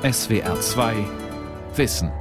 [0.00, 0.94] SWR 2
[1.74, 2.12] Wissen.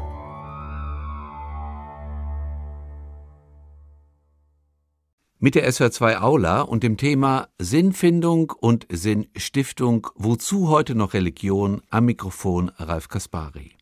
[5.38, 11.84] Mit der SWR 2 Aula und dem Thema Sinnfindung und Sinnstiftung, wozu heute noch Religion,
[11.92, 13.74] am Mikrofon Ralf Kaspari.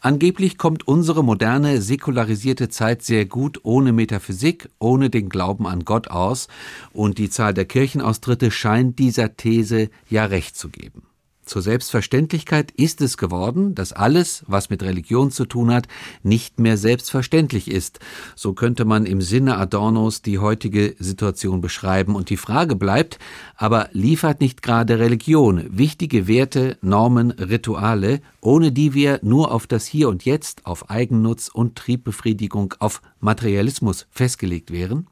[0.00, 6.08] Angeblich kommt unsere moderne, säkularisierte Zeit sehr gut ohne Metaphysik, ohne den Glauben an Gott
[6.08, 6.48] aus,
[6.92, 11.07] und die Zahl der Kirchenaustritte scheint dieser These ja recht zu geben.
[11.48, 15.88] Zur Selbstverständlichkeit ist es geworden, dass alles, was mit Religion zu tun hat,
[16.22, 18.00] nicht mehr selbstverständlich ist.
[18.36, 22.16] So könnte man im Sinne Adornos die heutige Situation beschreiben.
[22.16, 23.18] Und die Frage bleibt,
[23.56, 29.86] aber liefert nicht gerade Religion wichtige Werte, Normen, Rituale, ohne die wir nur auf das
[29.86, 35.06] Hier und Jetzt, auf Eigennutz und Triebbefriedigung, auf Materialismus festgelegt wären?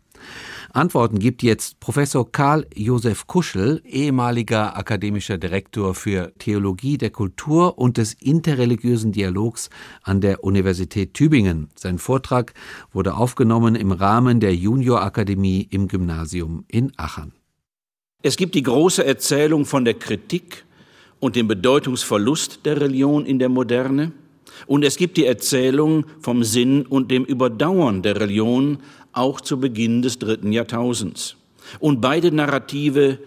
[0.77, 7.97] Antworten gibt jetzt Professor Karl Josef Kuschel, ehemaliger akademischer Direktor für Theologie der Kultur und
[7.97, 9.71] des interreligiösen Dialogs
[10.02, 11.71] an der Universität Tübingen.
[11.77, 12.52] Sein Vortrag
[12.93, 17.32] wurde aufgenommen im Rahmen der Juniorakademie im Gymnasium in Aachen.
[18.23, 20.66] Es gibt die große Erzählung von der Kritik
[21.21, 24.13] und dem Bedeutungsverlust der Religion in der Moderne.
[24.66, 28.79] Und es gibt die Erzählung vom Sinn und dem Überdauern der Religion
[29.17, 31.37] auch zu Beginn des dritten Jahrtausends.
[31.81, 33.19] Und beide Narrative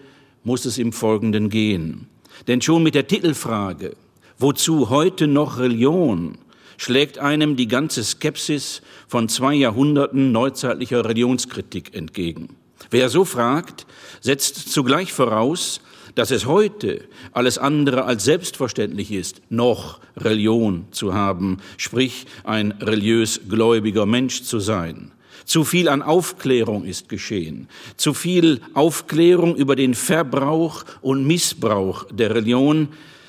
[0.44, 2.06] muss es im Folgenden gehen.
[2.46, 3.96] Denn schon mit der Titelfrage,
[4.38, 6.38] wozu heute noch Religion,
[6.78, 12.56] schlägt einem die ganze Skepsis von zwei Jahrhunderten neuzeitlicher Religionskritik entgegen.
[12.90, 13.86] Wer so fragt,
[14.22, 15.82] setzt zugleich voraus,
[16.14, 17.02] dass es heute
[17.32, 24.58] alles andere als selbstverständlich ist, noch Religion zu haben, sprich ein religiös gläubiger Mensch zu
[24.58, 25.12] sein.
[25.50, 27.66] Zu viel an Aufklärung ist geschehen.
[27.96, 32.86] Zu viel Aufklärung über den Verbrauch und Missbrauch der Religion.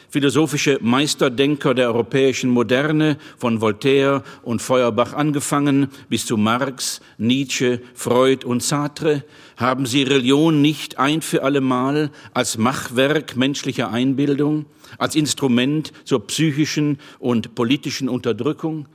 [0.07, 8.45] Philosophische Meisterdenker der europäischen Moderne, von Voltaire und Feuerbach angefangen bis zu Marx, Nietzsche, Freud
[8.45, 9.23] und Sartre,
[9.57, 14.67] haben sie Religion nicht ein für allemal als Machwerk menschlicher Einbildung,
[14.99, 18.85] als Instrument zur psychischen und politischen Unterdrückung,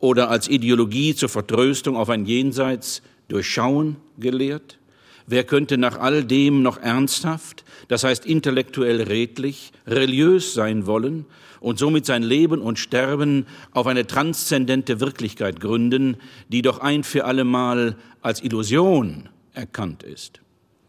[0.00, 4.78] oder als Ideologie zur Vertröstung auf ein Jenseits durchschauen gelehrt?
[5.26, 11.26] Wer könnte nach all dem noch ernsthaft, das heißt intellektuell redlich, religiös sein wollen
[11.60, 16.16] und somit sein Leben und Sterben auf eine transzendente Wirklichkeit gründen,
[16.48, 20.40] die doch ein für allemal als Illusion erkannt ist?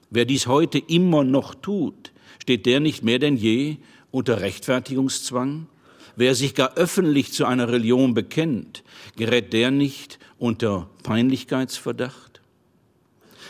[0.10, 3.76] Wer dies heute immer noch tut, steht der nicht mehr denn je
[4.10, 5.68] unter Rechtfertigungszwang?
[6.16, 8.84] Wer sich gar öffentlich zu einer Religion bekennt,
[9.16, 12.42] gerät der nicht unter Peinlichkeitsverdacht?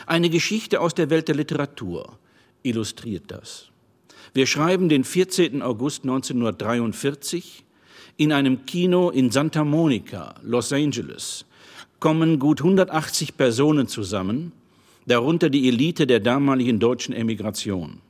[0.06, 2.18] Eine Geschichte aus der Welt der Literatur
[2.62, 3.68] illustriert das.
[4.32, 5.62] Wir schreiben den 14.
[5.62, 7.64] August 1943.
[8.16, 11.46] In einem Kino in Santa Monica, Los Angeles,
[12.00, 14.52] kommen gut 180 Personen zusammen,
[15.06, 18.00] darunter die Elite der damaligen deutschen Emigration.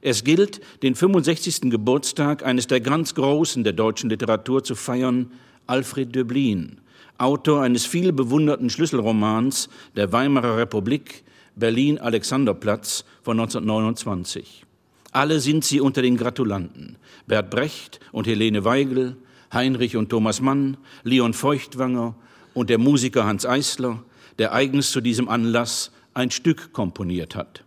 [0.00, 1.70] Es gilt, den 65.
[1.70, 5.32] Geburtstag eines der ganz Großen der deutschen Literatur zu feiern,
[5.66, 6.80] Alfred Döblin,
[7.18, 11.24] Autor eines viel bewunderten Schlüsselromans der Weimarer Republik,
[11.56, 14.64] Berlin Alexanderplatz von 1929.
[15.10, 16.96] Alle sind sie unter den Gratulanten.
[17.26, 19.16] Bert Brecht und Helene Weigel,
[19.52, 22.14] Heinrich und Thomas Mann, Leon Feuchtwanger
[22.54, 24.04] und der Musiker Hans Eisler,
[24.38, 27.64] der eigens zu diesem Anlass ein Stück komponiert hat.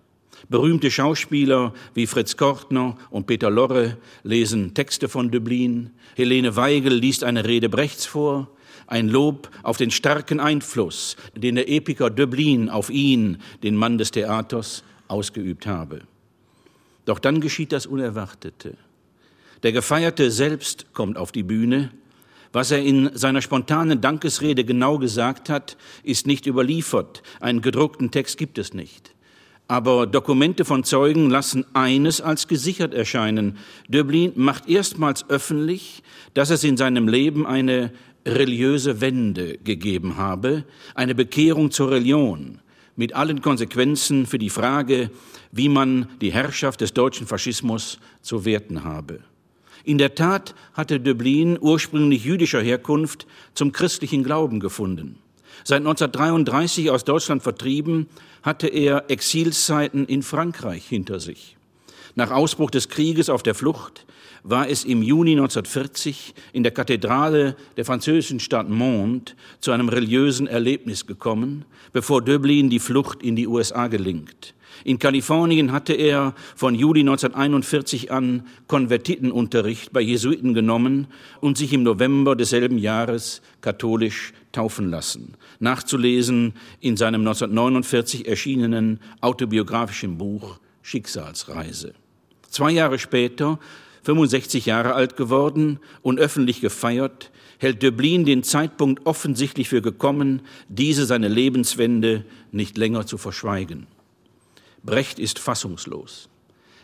[0.47, 5.91] Berühmte Schauspieler wie Fritz Kortner und Peter Lorre lesen Texte von Döblin.
[6.16, 8.50] Helene Weigel liest eine Rede Brechts vor.
[8.87, 14.11] Ein Lob auf den starken Einfluss, den der Epiker Döblin auf ihn, den Mann des
[14.11, 16.01] Theaters, ausgeübt habe.
[17.05, 18.77] Doch dann geschieht das Unerwartete.
[19.63, 21.91] Der Gefeierte selbst kommt auf die Bühne.
[22.53, 27.23] Was er in seiner spontanen Dankesrede genau gesagt hat, ist nicht überliefert.
[27.39, 29.13] Einen gedruckten Text gibt es nicht.
[29.67, 33.57] Aber Dokumente von Zeugen lassen eines als gesichert erscheinen.
[33.87, 36.03] Döblin macht erstmals öffentlich,
[36.34, 37.93] dass es in seinem Leben eine
[38.26, 40.64] religiöse Wende gegeben habe,
[40.96, 42.59] eine Bekehrung zur Religion,
[42.96, 45.09] mit allen Konsequenzen für die Frage,
[45.52, 49.22] wie man die Herrschaft des deutschen Faschismus zu werten habe.
[49.84, 53.26] In der Tat hatte Döblin, ursprünglich jüdischer Herkunft,
[53.56, 55.18] zum christlichen Glauben gefunden.
[55.64, 58.08] Seit 1933 aus Deutschland vertrieben,
[58.44, 61.58] hatte er Exilszeiten in Frankreich hinter sich.
[62.22, 64.06] Nach Ausbruch des Krieges auf der Flucht
[64.44, 70.46] war es im Juni 1940 in der Kathedrale der französischen Stadt Mont zu einem religiösen
[70.46, 74.53] Erlebnis gekommen, bevor Döblin die Flucht in die USA gelingt.
[74.84, 81.08] In Kalifornien hatte er von Juli 1941 an Konvertitenunterricht bei Jesuiten genommen
[81.40, 85.38] und sich im November desselben Jahres katholisch taufen lassen.
[85.59, 91.94] Nachzulesen in seinem 1949 erschienenen autobiografischen Buch Schicksalsreise.
[92.51, 93.59] Zwei Jahre später,
[94.03, 101.05] 65 Jahre alt geworden und öffentlich gefeiert, hält Döblin den Zeitpunkt offensichtlich für gekommen, diese
[101.05, 103.87] seine Lebenswende nicht länger zu verschweigen.
[104.83, 106.27] Brecht ist fassungslos.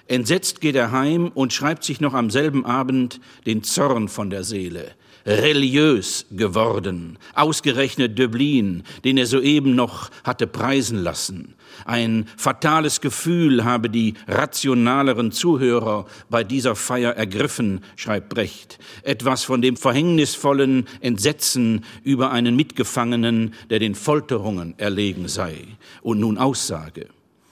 [0.07, 4.45] Entsetzt geht er heim und schreibt sich noch am selben Abend den Zorn von der
[4.45, 4.93] Seele.
[5.25, 11.55] Religiös geworden, ausgerechnet Döblin, den er soeben noch hatte preisen lassen.
[11.85, 18.79] Ein fatales Gefühl habe die rationaleren Zuhörer bei dieser Feier ergriffen, schreibt Brecht.
[19.03, 25.55] Etwas von dem verhängnisvollen Entsetzen über einen Mitgefangenen, der den Folterungen erlegen sei.
[26.01, 27.07] Und nun Aussage.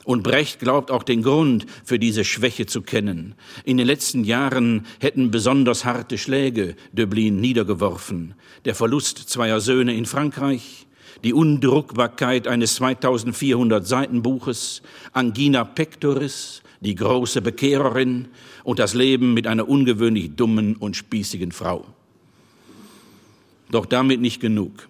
[0.05, 3.33] Und Brecht glaubt auch den Grund für diese Schwäche zu kennen.
[3.63, 8.35] In den letzten Jahren hätten besonders harte Schläge Döblin niedergeworfen.
[8.65, 10.84] Der Verlust zweier Söhne in Frankreich,
[11.23, 14.81] die Undruckbarkeit eines 2400 Seiten Buches,
[15.13, 18.27] Angina pectoris, die große Bekehrerin
[18.63, 21.85] und das Leben mit einer ungewöhnlich dummen und spießigen Frau.
[23.71, 24.87] Doch damit nicht genug.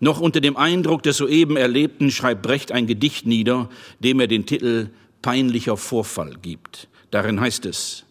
[0.00, 3.68] Noch unter dem Eindruck des soeben Erlebten schreibt Brecht ein Gedicht nieder,
[4.00, 4.90] dem er den Titel
[5.22, 6.88] Peinlicher Vorfall gibt.
[7.10, 8.04] Darin heißt es,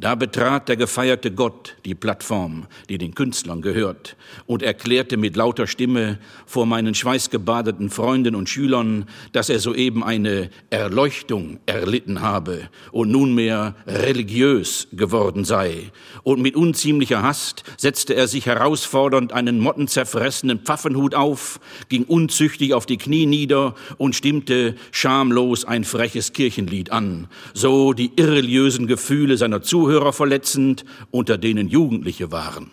[0.00, 4.16] da betrat der gefeierte Gott die Plattform, die den Künstlern gehört,
[4.46, 10.50] und erklärte mit lauter Stimme vor meinen schweißgebadeten Freunden und Schülern, dass er soeben eine
[10.70, 15.90] Erleuchtung erlitten habe und nunmehr religiös geworden sei.
[16.22, 21.58] Und mit unziemlicher Hast setzte er sich herausfordernd einen mottenzerfressenen Pfaffenhut auf,
[21.88, 28.12] ging unzüchtig auf die Knie nieder und stimmte schamlos ein freches Kirchenlied an, so die
[28.14, 32.72] irreligiösen Gefühle seiner Zuhörer Zuhörer verletzend, unter denen Jugendliche waren.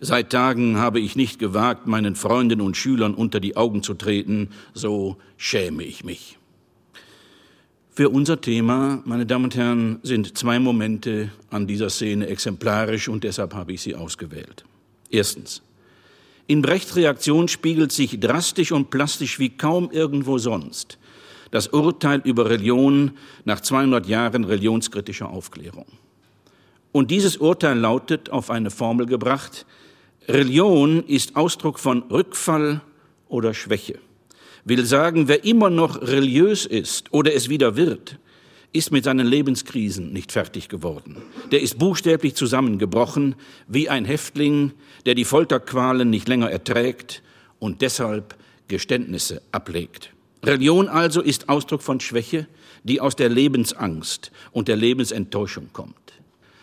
[0.00, 4.48] Seit Tagen habe ich nicht gewagt, meinen Freunden und Schülern unter die Augen zu treten,
[4.74, 6.38] so schäme ich mich.
[7.92, 13.22] Für unser Thema, meine Damen und Herren, sind zwei Momente an dieser Szene exemplarisch und
[13.22, 14.64] deshalb habe ich sie ausgewählt.
[15.08, 15.62] Erstens.
[16.48, 20.98] In Brechts Reaktion spiegelt sich drastisch und plastisch wie kaum irgendwo sonst
[21.50, 23.12] das Urteil über Religion
[23.44, 25.86] nach 200 Jahren religionskritischer Aufklärung.
[26.92, 29.66] Und dieses Urteil lautet, auf eine Formel gebracht,
[30.28, 32.80] Religion ist Ausdruck von Rückfall
[33.28, 33.98] oder Schwäche.
[34.64, 38.18] Will sagen, wer immer noch religiös ist oder es wieder wird,
[38.72, 41.16] ist mit seinen Lebenskrisen nicht fertig geworden.
[41.50, 43.34] Der ist buchstäblich zusammengebrochen,
[43.66, 44.72] wie ein Häftling,
[45.06, 47.22] der die Folterqualen nicht länger erträgt
[47.58, 48.36] und deshalb
[48.68, 50.12] Geständnisse ablegt.
[50.42, 52.46] Religion also ist Ausdruck von Schwäche,
[52.82, 55.96] die aus der Lebensangst und der Lebensenttäuschung kommt.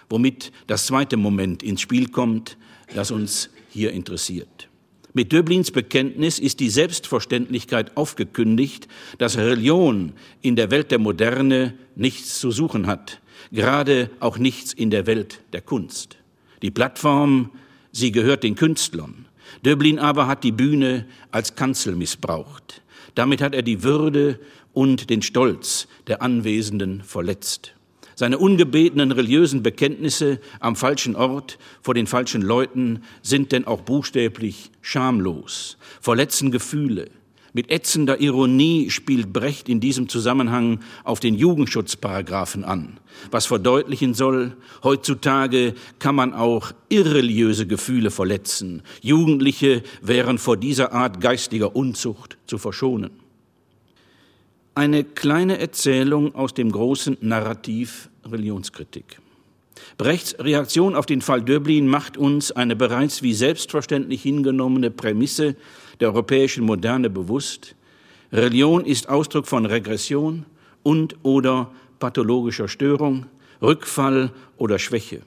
[0.09, 2.57] Womit das zweite Moment ins Spiel kommt,
[2.95, 4.69] das uns hier interessiert.
[5.13, 8.87] Mit Döblins Bekenntnis ist die Selbstverständlichkeit aufgekündigt,
[9.17, 13.19] dass Religion in der Welt der Moderne nichts zu suchen hat,
[13.51, 16.17] gerade auch nichts in der Welt der Kunst.
[16.61, 17.51] Die Plattform,
[17.91, 19.25] sie gehört den Künstlern.
[19.65, 22.81] Döblin aber hat die Bühne als Kanzel missbraucht.
[23.17, 24.39] Damit hat er die Würde
[24.73, 27.73] und den Stolz der Anwesenden verletzt.
[28.13, 34.69] Seine ungebetenen religiösen Bekenntnisse am falschen Ort vor den falschen Leuten sind denn auch buchstäblich
[34.81, 37.09] schamlos, verletzen Gefühle,
[37.57, 42.99] mit ätzender Ironie spielt Brecht in diesem Zusammenhang auf den Jugendschutzparagraphen an,
[43.31, 48.83] was verdeutlichen soll, heutzutage kann man auch irreligiöse Gefühle verletzen.
[49.01, 53.09] Jugendliche wären vor dieser Art geistiger Unzucht zu verschonen.
[54.75, 59.19] Eine kleine Erzählung aus dem großen Narrativ Religionskritik.
[59.97, 65.55] Brechts Reaktion auf den Fall Döblin macht uns eine bereits wie selbstverständlich hingenommene Prämisse
[65.99, 67.75] der europäischen Moderne bewusst.
[68.31, 70.45] Religion ist Ausdruck von Regression
[70.83, 73.25] und oder pathologischer Störung,
[73.61, 75.21] Rückfall oder Schwäche.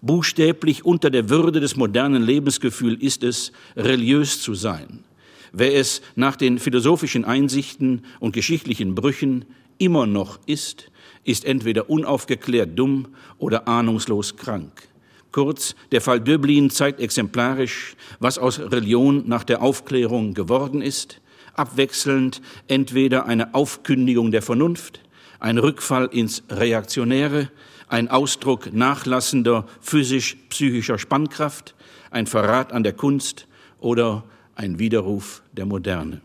[0.00, 5.04] Buchstäblich unter der Würde des modernen Lebensgefühls ist es, religiös zu sein.
[5.52, 9.46] Wer es nach den philosophischen Einsichten und geschichtlichen Brüchen
[9.78, 10.90] immer noch ist,
[11.24, 14.88] ist entweder unaufgeklärt dumm oder ahnungslos krank.
[15.36, 21.20] Kurz, der Fall Döblin zeigt exemplarisch, was aus Religion nach der Aufklärung geworden ist,
[21.52, 25.02] abwechselnd entweder eine Aufkündigung der Vernunft,
[25.38, 27.50] ein Rückfall ins Reaktionäre,
[27.86, 31.74] ein Ausdruck nachlassender physisch-psychischer Spannkraft,
[32.10, 33.46] ein Verrat an der Kunst
[33.78, 34.24] oder
[34.54, 36.22] ein Widerruf der Moderne.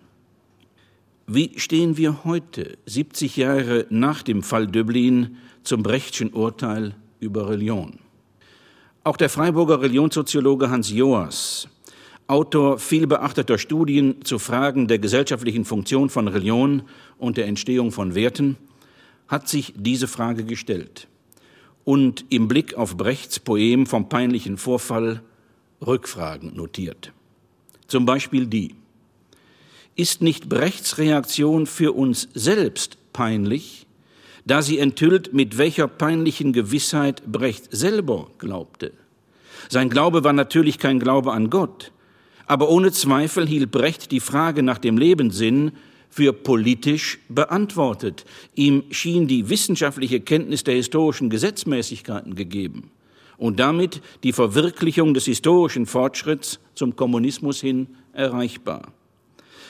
[1.27, 7.99] Wie stehen wir heute, 70 Jahre nach dem Fall Döblin, zum Brechtschen Urteil über Religion?
[9.03, 11.67] Auch der Freiburger Religionssoziologe Hans Joas,
[12.27, 16.83] Autor vielbeachteter Studien zu Fragen der gesellschaftlichen Funktion von Religion
[17.17, 18.57] und der Entstehung von Werten,
[19.27, 21.07] hat sich diese Frage gestellt
[21.83, 25.23] und im Blick auf Brechts Poem vom peinlichen Vorfall
[25.85, 27.11] Rückfragen notiert.
[27.87, 28.75] Zum Beispiel die,
[29.95, 33.87] ist nicht Brechts Reaktion für uns selbst peinlich,
[34.45, 38.93] da sie enthüllt, mit welcher peinlichen Gewissheit Brecht selber glaubte.
[39.69, 41.91] Sein Glaube war natürlich kein Glaube an Gott,
[42.47, 45.71] aber ohne Zweifel hielt Brecht die Frage nach dem Lebenssinn
[46.09, 48.25] für politisch beantwortet.
[48.55, 52.91] Ihm schien die wissenschaftliche Kenntnis der historischen Gesetzmäßigkeiten gegeben
[53.37, 58.91] und damit die Verwirklichung des historischen Fortschritts zum Kommunismus hin erreichbar.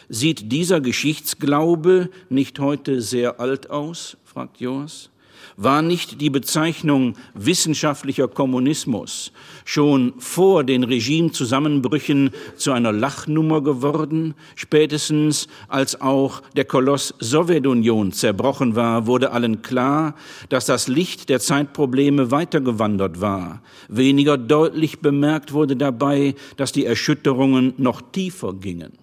[0.10, 4.18] Sieht dieser Geschichtsglaube nicht heute sehr alt aus?
[4.32, 5.10] Fragt Joas.
[5.58, 9.34] War nicht die Bezeichnung wissenschaftlicher Kommunismus
[9.66, 14.36] schon vor den Regimezusammenbrüchen zu einer Lachnummer geworden?
[14.56, 20.16] Spätestens als auch der Koloss Sowjetunion zerbrochen war, wurde allen klar,
[20.48, 23.62] dass das Licht der Zeitprobleme weitergewandert war.
[23.90, 28.94] Weniger deutlich bemerkt wurde dabei, dass die Erschütterungen noch tiefer gingen.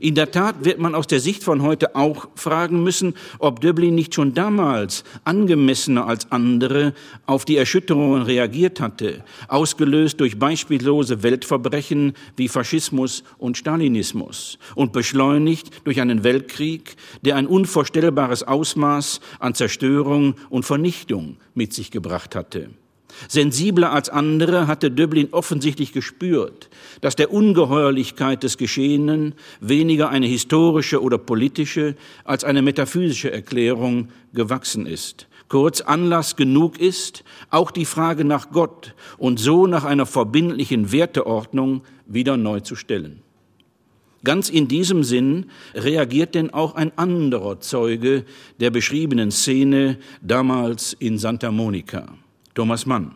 [0.00, 3.94] In der Tat wird man aus der Sicht von heute auch fragen müssen, ob Döblin
[3.94, 6.94] nicht schon damals angemessener als andere
[7.26, 15.70] auf die Erschütterungen reagiert hatte, ausgelöst durch beispiellose Weltverbrechen wie Faschismus und Stalinismus und beschleunigt
[15.84, 22.70] durch einen Weltkrieg, der ein unvorstellbares Ausmaß an Zerstörung und Vernichtung mit sich gebracht hatte.
[23.28, 26.68] Sensibler als andere hatte Döblin offensichtlich gespürt,
[27.00, 34.86] dass der Ungeheuerlichkeit des Geschehenen weniger eine historische oder politische als eine metaphysische Erklärung gewachsen
[34.86, 35.28] ist.
[35.48, 41.82] Kurz Anlass genug ist, auch die Frage nach Gott und so nach einer verbindlichen Werteordnung
[42.06, 43.22] wieder neu zu stellen.
[44.24, 48.24] Ganz in diesem Sinn reagiert denn auch ein anderer Zeuge
[48.58, 52.08] der beschriebenen Szene damals in Santa Monica.
[52.54, 53.14] Thomas Mann.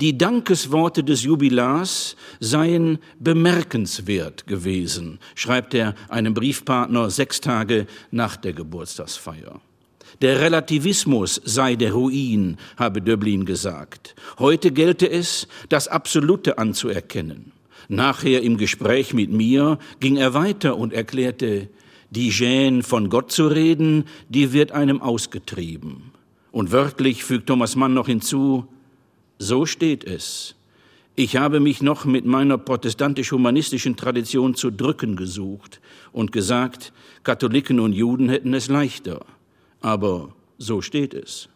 [0.00, 8.54] Die Dankesworte des Jubilars seien bemerkenswert gewesen, schreibt er einem Briefpartner sechs Tage nach der
[8.54, 9.60] Geburtstagsfeier.
[10.22, 14.14] Der Relativismus sei der Ruin, habe Döblin gesagt.
[14.38, 17.52] Heute gelte es, das Absolute anzuerkennen.
[17.88, 21.68] Nachher im Gespräch mit mir ging er weiter und erklärte,
[22.10, 26.09] die Gäne von Gott zu reden, die wird einem ausgetrieben.
[26.52, 28.66] Und wörtlich fügt Thomas Mann noch hinzu,
[29.38, 30.54] so steht es.
[31.16, 35.80] Ich habe mich noch mit meiner protestantisch-humanistischen Tradition zu drücken gesucht
[36.12, 36.92] und gesagt,
[37.24, 39.24] Katholiken und Juden hätten es leichter.
[39.80, 41.48] Aber so steht es.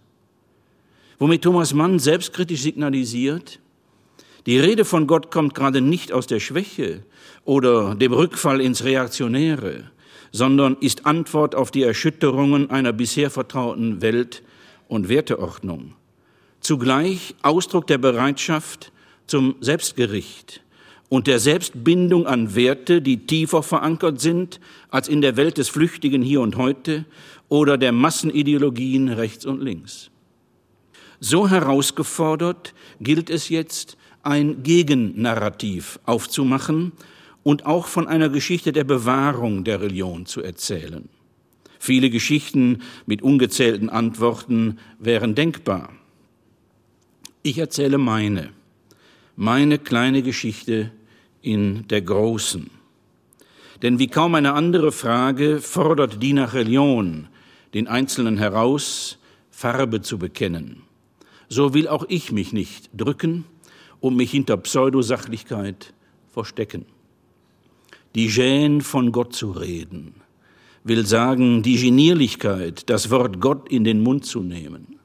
[1.18, 3.60] Womit Thomas Mann selbstkritisch signalisiert,
[4.46, 7.02] die Rede von Gott kommt gerade nicht aus der Schwäche
[7.44, 9.90] oder dem Rückfall ins Reaktionäre,
[10.32, 14.42] sondern ist Antwort auf die Erschütterungen einer bisher vertrauten Welt,
[14.88, 15.94] und Werteordnung,
[16.60, 18.92] zugleich Ausdruck der Bereitschaft
[19.26, 20.62] zum Selbstgericht
[21.08, 24.60] und der Selbstbindung an Werte, die tiefer verankert sind
[24.90, 27.04] als in der Welt des flüchtigen Hier und Heute
[27.48, 30.10] oder der Massenideologien rechts und links.
[31.20, 36.92] So herausgefordert gilt es jetzt, ein Gegennarrativ aufzumachen
[37.42, 41.08] und auch von einer Geschichte der Bewahrung der Religion zu erzählen.
[41.84, 45.90] Viele Geschichten mit ungezählten Antworten wären denkbar.
[47.42, 48.52] Ich erzähle meine,
[49.36, 50.92] meine kleine Geschichte
[51.42, 52.70] in der großen.
[53.82, 57.28] Denn wie kaum eine andere Frage fordert die nach Religion
[57.74, 59.18] den Einzelnen heraus,
[59.50, 60.84] Farbe zu bekennen.
[61.50, 63.44] So will auch ich mich nicht drücken
[64.00, 65.92] und mich hinter Pseudosachlichkeit
[66.32, 66.86] verstecken.
[68.14, 70.23] Die Gäne von Gott zu reden,
[70.84, 74.98] will sagen, die Genierlichkeit, das Wort Gott in den Mund zu nehmen.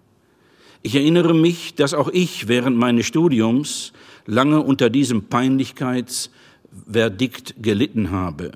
[0.81, 3.91] Ich erinnere mich, dass auch ich während meines Studiums
[4.25, 8.51] lange unter diesem Peinlichkeitsverdikt gelitten habe.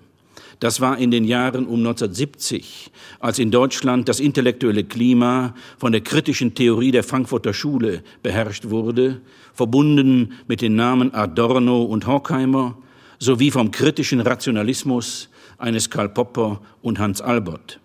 [0.60, 2.90] Das war in den Jahren um 1970,
[3.20, 9.20] als in Deutschland das intellektuelle Klima von der kritischen Theorie der Frankfurter Schule beherrscht wurde,
[9.54, 12.78] verbunden mit den Namen Adorno und Horkheimer,
[13.20, 15.28] sowie vom kritischen Rationalismus
[15.64, 17.80] eines Karl Popper und Hans Albert.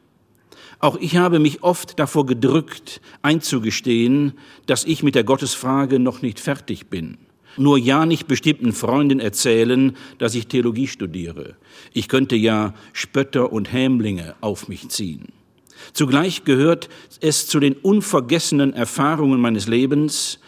[0.80, 4.34] Auch ich habe mich oft davor gedrückt, einzugestehen,
[4.66, 7.18] dass ich mit der Gottesfrage noch nicht fertig bin.
[7.56, 11.56] Nur ja nicht bestimmten Freunden erzählen, dass ich Theologie studiere.
[11.92, 15.32] Ich könnte ja Spötter und Hämlinge auf mich ziehen.
[15.92, 16.88] Zugleich gehört
[17.20, 20.38] es zu den unvergessenen Erfahrungen meines Lebens,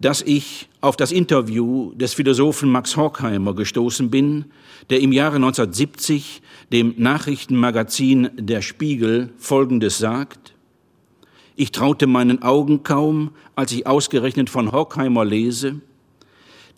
[0.00, 4.46] dass ich auf das Interview des Philosophen Max Horkheimer gestoßen bin,
[4.90, 6.40] der im Jahre 1970
[6.72, 10.54] dem Nachrichtenmagazin Der Spiegel Folgendes sagt.
[11.56, 15.80] Ich traute meinen Augen kaum, als ich ausgerechnet von Horkheimer lese.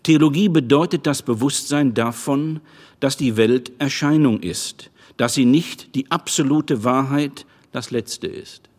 [0.01, 2.59] Theologie bedeutet das Bewusstsein davon,
[2.99, 8.70] dass die Welt Erscheinung ist, dass sie nicht die absolute Wahrheit, das Letzte ist.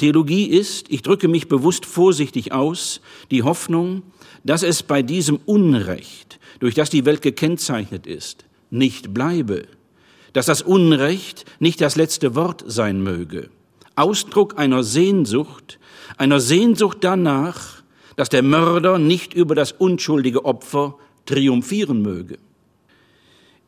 [0.00, 4.00] Theologie ist, ich drücke mich bewusst vorsichtig aus, die Hoffnung,
[4.44, 9.66] dass es bei diesem Unrecht, durch das die Welt gekennzeichnet ist, nicht bleibe,
[10.32, 13.50] dass das Unrecht nicht das letzte Wort sein möge,
[13.94, 15.78] Ausdruck einer Sehnsucht,
[16.16, 17.82] einer Sehnsucht danach,
[18.16, 22.38] dass der Mörder nicht über das unschuldige Opfer triumphieren möge.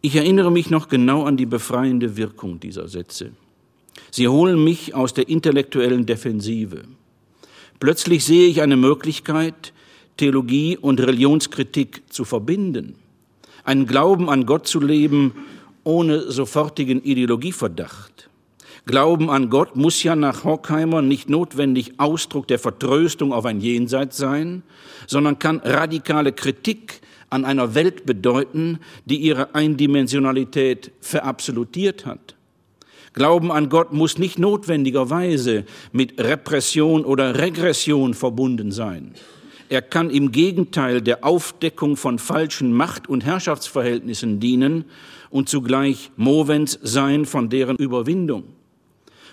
[0.00, 3.32] Ich erinnere mich noch genau an die befreiende Wirkung dieser Sätze.
[4.14, 6.82] Sie holen mich aus der intellektuellen Defensive.
[7.80, 9.72] Plötzlich sehe ich eine Möglichkeit,
[10.18, 12.96] Theologie und Religionskritik zu verbinden,
[13.64, 15.32] einen Glauben an Gott zu leben
[15.82, 18.28] ohne sofortigen Ideologieverdacht.
[18.84, 24.18] Glauben an Gott muss ja nach Horkheimer nicht notwendig Ausdruck der Vertröstung auf ein Jenseits
[24.18, 24.62] sein,
[25.06, 27.00] sondern kann radikale Kritik
[27.30, 32.34] an einer Welt bedeuten, die ihre Eindimensionalität verabsolutiert hat.
[33.12, 39.14] Glauben an Gott muss nicht notwendigerweise mit Repression oder Regression verbunden sein.
[39.68, 44.84] Er kann im Gegenteil der Aufdeckung von falschen Macht- und Herrschaftsverhältnissen dienen
[45.30, 48.44] und zugleich Movens sein von deren Überwindung.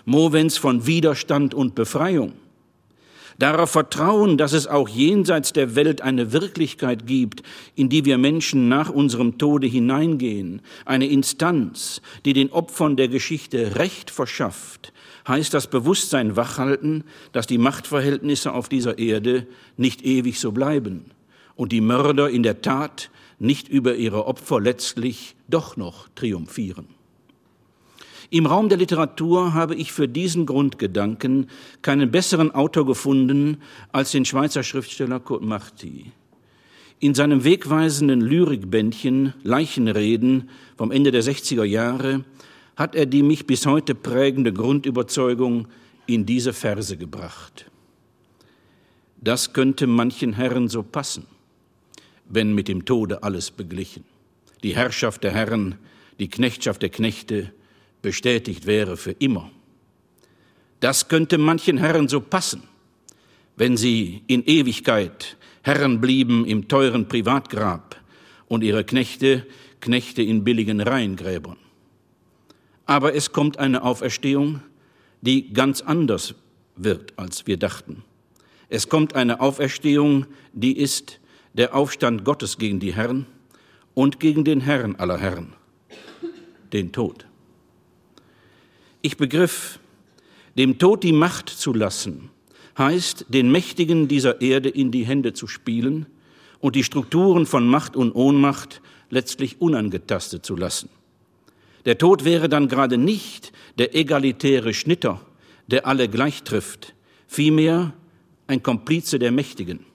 [0.05, 2.33] Movens von Widerstand und Befreiung.
[3.39, 7.41] Darauf vertrauen, dass es auch jenseits der Welt eine Wirklichkeit gibt,
[7.73, 13.77] in die wir Menschen nach unserem Tode hineingehen, eine Instanz, die den Opfern der Geschichte
[13.77, 14.91] Recht verschafft,
[15.25, 21.05] heißt das Bewusstsein wachhalten, dass die Machtverhältnisse auf dieser Erde nicht ewig so bleiben
[21.55, 26.98] und die Mörder in der Tat nicht über ihre Opfer letztlich doch noch triumphieren.
[28.31, 31.49] Im Raum der Literatur habe ich für diesen Grundgedanken
[31.81, 33.57] keinen besseren Autor gefunden
[33.91, 36.11] als den Schweizer Schriftsteller Kurt Marti.
[36.99, 42.23] In seinem wegweisenden Lyrikbändchen Leichenreden vom Ende der 60er Jahre
[42.75, 45.67] hat er die mich bis heute prägende Grundüberzeugung
[46.05, 47.65] in diese Verse gebracht.
[49.21, 51.25] Das könnte manchen Herren so passen,
[52.27, 54.03] wenn mit dem Tode alles beglichen.
[54.61, 55.75] Die Herrschaft der Herren,
[56.19, 57.53] die Knechtschaft der Knechte,
[58.01, 59.51] bestätigt wäre für immer.
[60.79, 62.63] Das könnte manchen Herren so passen,
[63.55, 68.01] wenn sie in Ewigkeit Herren blieben im teuren Privatgrab
[68.47, 69.45] und ihre Knechte
[69.81, 71.57] Knechte in billigen Reihengräbern.
[72.85, 74.61] Aber es kommt eine Auferstehung,
[75.21, 76.35] die ganz anders
[76.75, 78.03] wird, als wir dachten.
[78.69, 81.19] Es kommt eine Auferstehung, die ist
[81.53, 83.25] der Aufstand Gottes gegen die Herren
[83.93, 85.53] und gegen den Herrn aller Herren,
[86.73, 87.28] den Tod.
[89.01, 89.79] Ich begriff,
[90.57, 92.29] dem Tod die Macht zu lassen,
[92.77, 96.05] heißt, den Mächtigen dieser Erde in die Hände zu spielen
[96.59, 100.89] und die Strukturen von Macht und Ohnmacht letztlich unangetastet zu lassen.
[101.85, 105.21] Der Tod wäre dann gerade nicht der egalitäre Schnitter,
[105.67, 106.93] der alle gleich trifft,
[107.25, 107.93] vielmehr
[108.47, 109.85] ein Komplize der Mächtigen.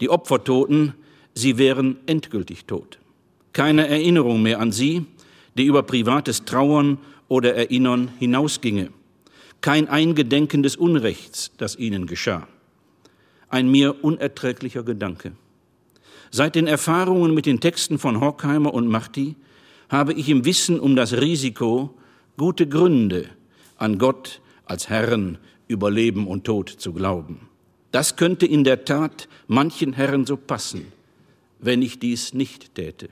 [0.00, 0.94] Die Opfertoten,
[1.34, 3.00] sie wären endgültig tot.
[3.52, 5.06] Keine Erinnerung mehr an sie,
[5.56, 8.90] die über privates Trauern oder Erinnern hinausginge.
[9.60, 12.46] Kein Eingedenken des Unrechts, das ihnen geschah.
[13.48, 15.32] Ein mir unerträglicher Gedanke.
[16.30, 19.36] Seit den Erfahrungen mit den Texten von Horkheimer und Marti
[19.88, 21.94] habe ich im Wissen um das Risiko
[22.36, 23.30] gute Gründe,
[23.76, 27.48] an Gott als Herrn über Leben und Tod zu glauben.
[27.92, 30.92] Das könnte in der Tat manchen Herren so passen,
[31.58, 33.08] wenn ich dies nicht täte.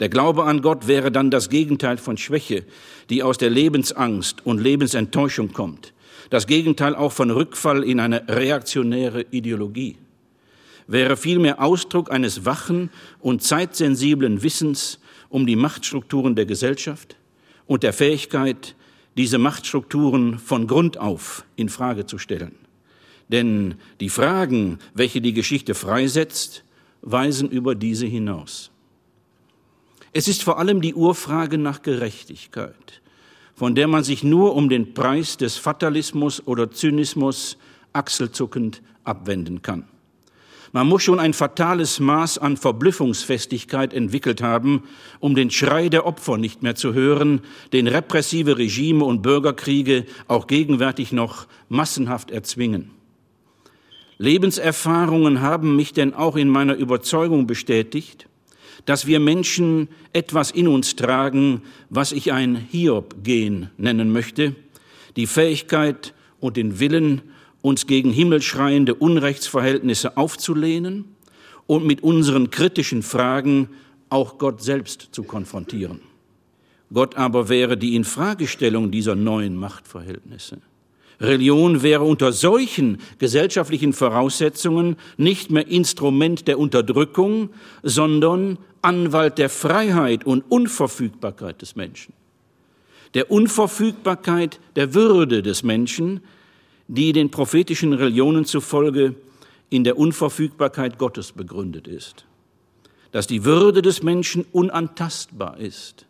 [0.00, 2.64] Der Glaube an Gott wäre dann das Gegenteil von Schwäche,
[3.10, 5.92] die aus der Lebensangst und Lebensenttäuschung kommt.
[6.30, 9.98] Das Gegenteil auch von Rückfall in eine reaktionäre Ideologie.
[10.86, 17.16] Wäre vielmehr Ausdruck eines wachen und zeitsensiblen Wissens um die Machtstrukturen der Gesellschaft
[17.66, 18.74] und der Fähigkeit,
[19.16, 22.54] diese Machtstrukturen von Grund auf in Frage zu stellen.
[23.28, 26.64] Denn die Fragen, welche die Geschichte freisetzt,
[27.02, 28.70] weisen über diese hinaus.
[30.12, 33.00] Es ist vor allem die Urfrage nach Gerechtigkeit.
[33.60, 37.58] von der man sich nur um den Preis des Fatalismus oder Zynismus
[37.92, 39.84] achselzuckend abwenden kann.
[40.72, 44.84] Man muss schon ein fatales Maß an Verblüffungsfestigkeit entwickelt haben,
[45.18, 47.42] um den Schrei der Opfer nicht mehr zu hören,
[47.74, 52.92] den repressive Regime und Bürgerkriege auch gegenwärtig noch massenhaft erzwingen.
[54.16, 58.29] Lebenserfahrungen haben mich denn auch in meiner Überzeugung bestätigt,
[58.84, 64.54] dass wir Menschen etwas in uns tragen, was ich ein Hiob-Gen nennen möchte,
[65.16, 67.22] die Fähigkeit und den Willen,
[67.62, 71.04] uns gegen himmelschreiende Unrechtsverhältnisse aufzulehnen
[71.66, 73.68] und mit unseren kritischen Fragen
[74.08, 76.00] auch Gott selbst zu konfrontieren.
[76.92, 80.58] Gott aber wäre die Infragestellung dieser neuen Machtverhältnisse.
[81.20, 87.50] Religion wäre unter solchen gesellschaftlichen Voraussetzungen nicht mehr Instrument der Unterdrückung,
[87.82, 92.14] sondern Anwalt der Freiheit und Unverfügbarkeit des Menschen.
[93.12, 96.20] Der Unverfügbarkeit der Würde des Menschen,
[96.88, 99.14] die den prophetischen Religionen zufolge
[99.68, 102.24] in der Unverfügbarkeit Gottes begründet ist.
[103.12, 106.06] Dass die Würde des Menschen unantastbar ist,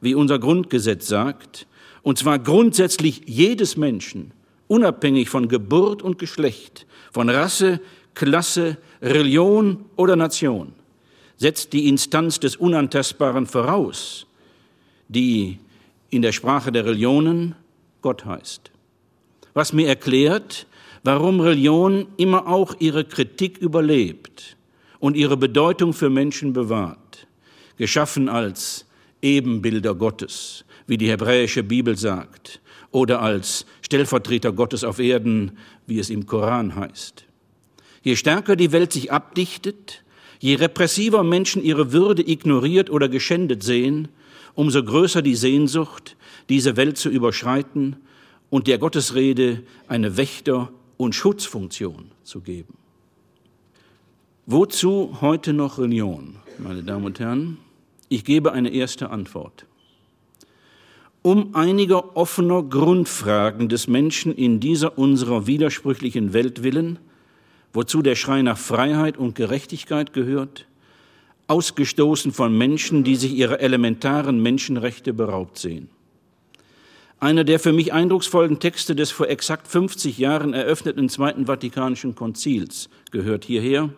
[0.00, 1.66] wie unser Grundgesetz sagt,
[2.02, 4.32] und zwar grundsätzlich jedes Menschen,
[4.68, 7.80] unabhängig von Geburt und Geschlecht, von Rasse,
[8.14, 10.72] Klasse, Religion oder Nation,
[11.36, 14.26] setzt die Instanz des Unantastbaren voraus,
[15.08, 15.58] die
[16.10, 17.54] in der Sprache der Religionen
[18.02, 18.70] Gott heißt.
[19.54, 20.66] Was mir erklärt,
[21.02, 24.56] warum Religion immer auch ihre Kritik überlebt
[24.98, 27.26] und ihre Bedeutung für Menschen bewahrt,
[27.76, 28.86] geschaffen als
[29.22, 36.10] Ebenbilder Gottes, wie die hebräische Bibel sagt, oder als Stellvertreter Gottes auf Erden, wie es
[36.10, 37.24] im Koran heißt.
[38.02, 40.04] Je stärker die Welt sich abdichtet,
[40.40, 44.08] je repressiver Menschen ihre Würde ignoriert oder geschändet sehen,
[44.54, 46.16] umso größer die Sehnsucht,
[46.48, 47.96] diese Welt zu überschreiten
[48.50, 52.74] und der Gottesrede eine Wächter- und Schutzfunktion zu geben.
[54.46, 57.58] Wozu heute noch Religion, meine Damen und Herren?
[58.08, 59.66] Ich gebe eine erste Antwort.
[61.28, 66.98] Um einiger offener Grundfragen des Menschen in dieser unserer widersprüchlichen Welt willen,
[67.74, 70.66] wozu der Schrei nach Freiheit und Gerechtigkeit gehört,
[71.46, 75.90] ausgestoßen von Menschen, die sich ihrer elementaren Menschenrechte beraubt sehen.
[77.20, 82.88] Einer der für mich eindrucksvollen Texte des vor exakt 50 Jahren eröffneten Zweiten Vatikanischen Konzils
[83.10, 83.90] gehört hierher.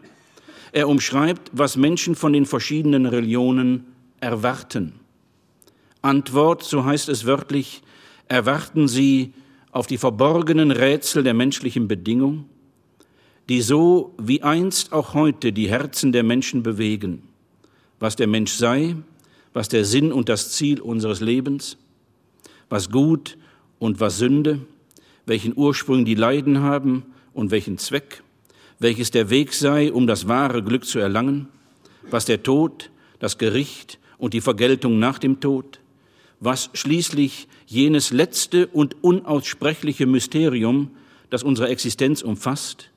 [0.73, 3.85] Er umschreibt, was Menschen von den verschiedenen Religionen
[4.19, 5.00] erwarten.
[6.03, 7.83] Antwort, so heißt es wörtlich,
[8.29, 9.33] erwarten sie
[9.73, 12.47] auf die verborgenen Rätsel der menschlichen Bedingung,
[13.49, 17.23] die so wie einst auch heute die Herzen der Menschen bewegen,
[17.99, 18.97] was der Mensch sei,
[19.53, 21.77] was der Sinn und das Ziel unseres Lebens,
[22.69, 23.37] was gut
[23.79, 24.61] und was Sünde,
[25.27, 28.23] welchen Ursprung die Leiden haben und welchen Zweck,
[28.79, 31.49] welches der Weg sei, um das wahre Glück zu erlangen,
[32.11, 35.81] was der Tod, das Gericht und die Vergeltung nach dem Tod,
[36.41, 40.91] was schließlich jenes letzte und unaussprechliche Mysterium,
[41.29, 42.91] das unsere Existenz umfasst,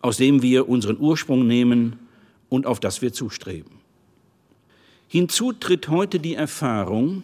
[0.00, 1.98] aus dem wir unseren Ursprung nehmen
[2.48, 3.70] und auf das wir zustreben.
[5.06, 7.22] Hinzu tritt heute die Erfahrung,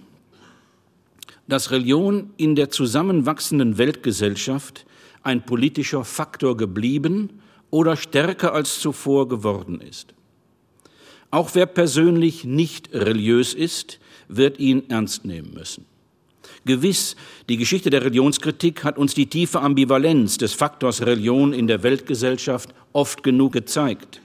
[1.49, 4.87] dass Religion in der zusammenwachsenden Weltgesellschaft
[5.23, 10.15] ein politischer Faktor geblieben oder stärker als zuvor geworden ist.
[11.31, 15.85] Auch wer persönlich nicht religiös ist, wird ihn ernst nehmen müssen.
[16.65, 17.17] Gewiss,
[17.49, 22.75] die Geschichte der Religionskritik hat uns die tiefe Ambivalenz des Faktors Religion in der Weltgesellschaft
[22.93, 24.21] oft genug gezeigt.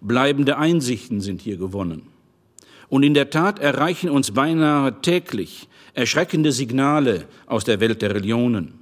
[0.00, 2.02] Bleibende Einsichten sind hier gewonnen.
[2.88, 8.74] Und in der Tat erreichen uns beinahe täglich erschreckende Signale aus der Welt der Religionen.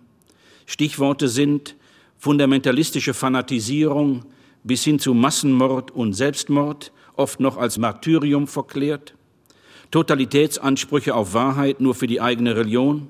[0.66, 1.76] Stichworte sind
[2.18, 4.24] fundamentalistische Fanatisierung
[4.64, 9.14] bis hin zu Massenmord und Selbstmord, oft noch als Martyrium verklärt,
[9.90, 13.08] Totalitätsansprüche auf Wahrheit nur für die eigene Religion,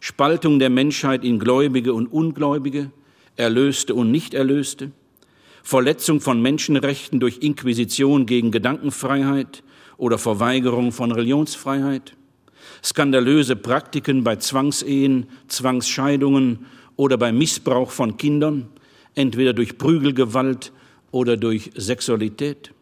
[0.00, 2.90] Spaltung der Menschheit in Gläubige und Ungläubige,
[3.36, 4.92] Erlöste und Nichterlöste,
[5.62, 9.64] Verletzung von Menschenrechten durch Inquisition gegen Gedankenfreiheit
[9.96, 12.14] oder Verweigerung von Religionsfreiheit,
[12.84, 18.68] skandalöse Praktiken bei Zwangsehen, Zwangsscheidungen oder bei Missbrauch von Kindern,
[19.14, 20.72] entweder durch Prügelgewalt
[21.10, 22.72] oder durch Sexualität,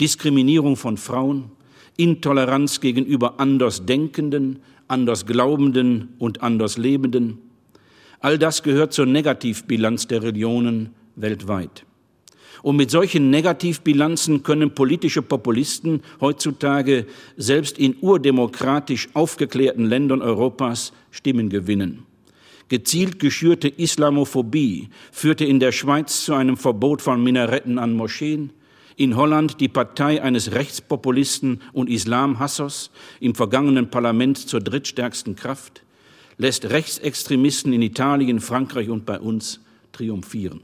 [0.00, 1.52] Diskriminierung von Frauen,
[2.00, 7.38] Intoleranz gegenüber Andersdenkenden, Andersglaubenden und Anderslebenden.
[8.20, 11.84] All das gehört zur Negativbilanz der Religionen weltweit.
[12.62, 21.50] Und mit solchen Negativbilanzen können politische Populisten heutzutage selbst in urdemokratisch aufgeklärten Ländern Europas Stimmen
[21.50, 22.04] gewinnen.
[22.68, 28.52] Gezielt geschürte Islamophobie führte in der Schweiz zu einem Verbot von Minaretten an Moscheen,
[29.00, 35.82] in Holland die Partei eines Rechtspopulisten und Islamhassers, im vergangenen Parlament zur drittstärksten Kraft,
[36.36, 39.60] lässt Rechtsextremisten in Italien, Frankreich und bei uns
[39.92, 40.60] triumphieren.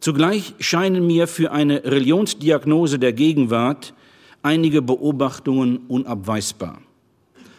[0.00, 3.94] Zugleich scheinen mir für eine Religionsdiagnose der Gegenwart
[4.42, 6.82] einige Beobachtungen unabweisbar.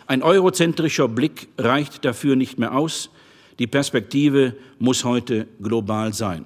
[0.06, 3.10] Ein eurozentrischer Blick reicht dafür nicht mehr aus.
[3.58, 6.46] Die Perspektive muss heute global sein.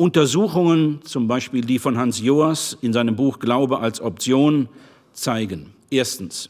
[0.00, 4.70] Untersuchungen, zum Beispiel die von Hans Joas in seinem Buch Glaube als Option,
[5.12, 5.74] zeigen.
[5.90, 6.48] Erstens.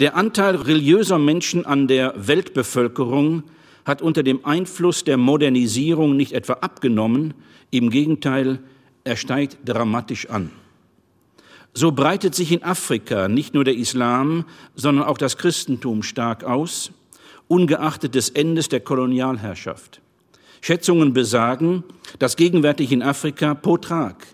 [0.00, 3.42] Der Anteil religiöser Menschen an der Weltbevölkerung
[3.84, 7.34] hat unter dem Einfluss der Modernisierung nicht etwa abgenommen,
[7.70, 8.60] im Gegenteil,
[9.04, 10.50] er steigt dramatisch an.
[11.74, 16.92] So breitet sich in Afrika nicht nur der Islam, sondern auch das Christentum stark aus,
[17.46, 20.00] ungeachtet des Endes der Kolonialherrschaft.
[20.60, 21.84] Schätzungen besagen,
[22.18, 24.26] dass gegenwärtig in Afrika pro Tag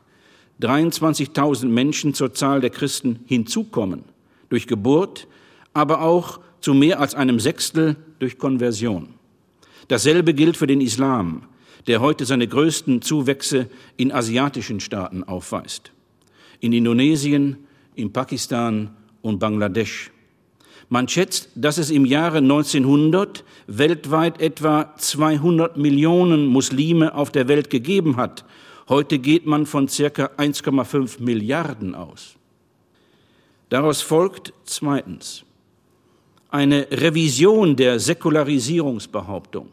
[0.61, 4.05] 23.000 Menschen zur Zahl der Christen hinzukommen,
[4.49, 5.27] durch Geburt,
[5.73, 9.09] aber auch zu mehr als einem Sechstel durch Konversion.
[9.89, 11.43] Dasselbe gilt für den Islam,
[11.87, 15.93] der heute seine größten Zuwächse in asiatischen Staaten aufweist.
[16.61, 17.59] In Indonesien,
[17.95, 20.11] in Pakistan und Bangladesch.
[20.89, 27.71] Man schätzt, dass es im Jahre 1900 weltweit etwa 200 Millionen Muslime auf der Welt
[27.71, 28.45] gegeben hat.
[28.89, 32.35] Heute geht man von circa 1,5 Milliarden aus.
[33.71, 35.45] Daraus folgt zweitens
[36.51, 39.69] eine Revision der Säkularisierungsbehauptung.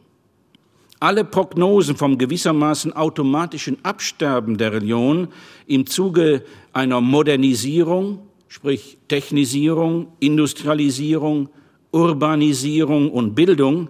[1.00, 5.28] Alle Prognosen vom gewissermaßen automatischen Absterben der Religion
[5.68, 6.44] im Zuge
[6.74, 8.20] einer Modernisierung,
[8.52, 11.48] sprich Technisierung, Industrialisierung,
[11.94, 13.88] Urbanisierung und Bildung,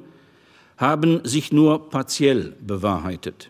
[0.78, 3.50] haben sich nur partiell bewahrheitet.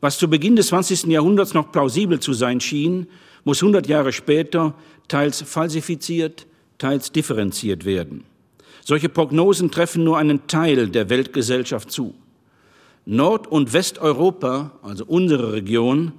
[0.00, 1.04] Was zu Beginn des 20.
[1.08, 3.08] Jahrhunderts noch plausibel zu sein schien,
[3.44, 4.74] muss 100 Jahre später
[5.06, 6.46] teils falsifiziert,
[6.78, 8.24] teils differenziert werden.
[8.82, 12.14] Solche Prognosen treffen nur einen Teil der Weltgesellschaft zu.
[13.04, 16.12] Nord- und Westeuropa, also unsere Region,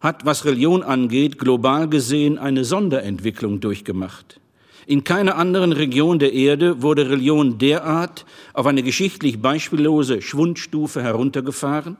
[0.00, 4.40] hat, was Religion angeht, global gesehen eine Sonderentwicklung durchgemacht.
[4.86, 11.96] In keiner anderen Region der Erde wurde Religion derart auf eine geschichtlich beispiellose Schwundstufe heruntergefahren,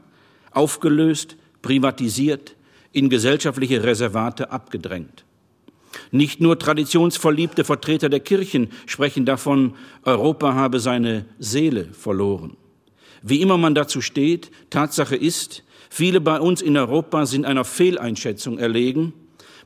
[0.51, 2.57] aufgelöst, privatisiert,
[2.93, 5.25] in gesellschaftliche Reservate abgedrängt.
[6.11, 12.57] Nicht nur traditionsverliebte Vertreter der Kirchen sprechen davon, Europa habe seine Seele verloren.
[13.23, 18.59] Wie immer man dazu steht, Tatsache ist, viele bei uns in Europa sind einer Fehleinschätzung
[18.59, 19.13] erlegen.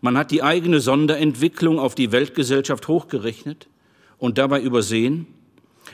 [0.01, 3.69] Man hat die eigene Sonderentwicklung auf die Weltgesellschaft hochgerechnet
[4.19, 5.29] und dabei übersehen,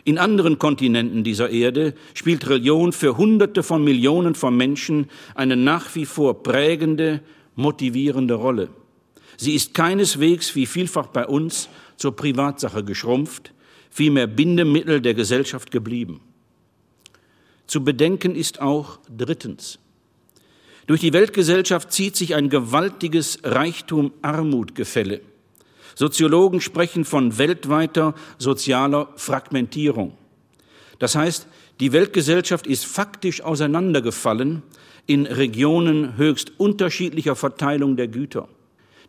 [0.05, 5.95] in anderen Kontinenten dieser Erde spielt Religion für Hunderte von Millionen von Menschen eine nach
[5.95, 7.21] wie vor prägende,
[7.55, 8.71] motivierende Rolle.
[9.37, 13.53] Sie ist keineswegs, wie vielfach bei uns, zur Privatsache geschrumpft,
[13.90, 16.21] vielmehr Bindemittel der Gesellschaft geblieben.
[17.66, 19.79] Zu bedenken ist auch drittens.
[20.90, 25.20] Durch die Weltgesellschaft zieht sich ein gewaltiges Reichtum-Armut-Gefälle.
[25.94, 30.14] Soziologen sprechen von weltweiter sozialer Fragmentierung.
[30.98, 31.46] Das heißt,
[31.79, 34.64] die Weltgesellschaft ist faktisch auseinandergefallen
[35.07, 38.48] in Regionen höchst unterschiedlicher Verteilung der Güter.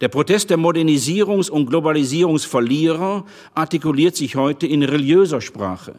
[0.02, 5.96] Der Protest der Modernisierungs- und Globalisierungsverlierer artikuliert sich heute in religiöser Sprache,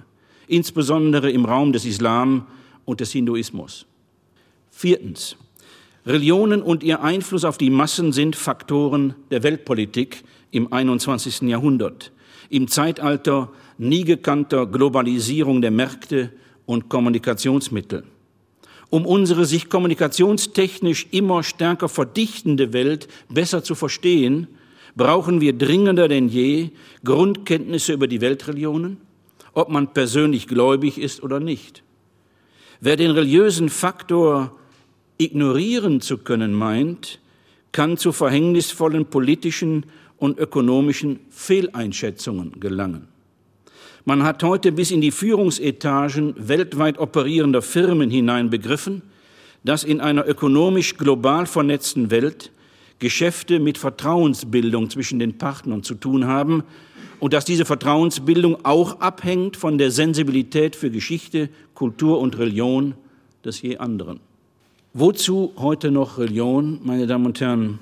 [0.46, 2.46] insbesondere im Raum des Islam
[2.84, 3.84] und des Hinduismus.
[4.70, 5.36] Viertens.
[6.04, 11.42] Religionen und ihr Einfluss auf die Massen sind Faktoren der Weltpolitik im 21.
[11.42, 12.12] Jahrhundert,
[12.50, 16.30] im Zeitalter nie gekannter Globalisierung der Märkte
[16.66, 18.04] und Kommunikationsmittel
[18.92, 24.48] um unsere sich kommunikationstechnisch immer stärker verdichtende Welt besser zu verstehen,
[24.94, 26.68] brauchen wir dringender denn je
[27.02, 28.98] Grundkenntnisse über die Weltreligionen,
[29.54, 31.82] ob man persönlich gläubig ist oder nicht.
[32.82, 34.58] Wer den religiösen Faktor
[35.24, 37.20] ignorieren zu können meint,
[37.72, 39.87] kann zu verhängnisvollen politischen
[40.18, 43.08] und ökonomischen Fehleinschätzungen gelangen.
[44.04, 49.02] Man hat heute bis in die Führungsetagen weltweit operierender Firmen hinein begriffen,
[49.64, 52.50] dass in einer ökonomisch global vernetzten Welt
[52.98, 56.62] Geschäfte mit Vertrauensbildung zwischen den Partnern zu tun haben
[57.20, 62.94] und dass diese Vertrauensbildung auch abhängt von der Sensibilität für Geschichte, Kultur und Religion
[63.44, 64.20] des je anderen.
[64.94, 67.78] Wozu heute noch Religion, meine Damen und Herren?